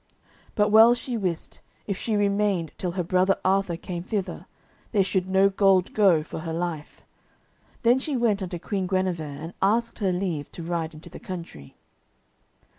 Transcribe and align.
But 0.55 0.69
well 0.69 0.95
she 0.95 1.15
wist, 1.15 1.61
if 1.85 1.95
she 1.95 2.15
remained 2.15 2.71
till 2.79 2.93
her 2.93 3.03
brother 3.03 3.37
Arthur 3.45 3.77
came 3.77 4.01
thither, 4.01 4.47
there 4.93 5.03
should 5.03 5.29
no 5.29 5.47
gold 5.47 5.93
go 5.93 6.23
for 6.23 6.39
her 6.39 6.53
life. 6.53 7.03
Then 7.83 7.99
she 7.99 8.17
went 8.17 8.41
unto 8.41 8.57
Queen 8.57 8.87
Guenever, 8.87 9.21
and 9.21 9.53
asked 9.61 9.99
her 9.99 10.11
leave 10.11 10.51
to 10.53 10.63
ride 10.63 10.95
into 10.95 11.11
the 11.11 11.19
country. 11.19 11.75